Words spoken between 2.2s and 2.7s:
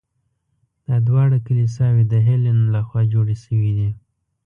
هیلن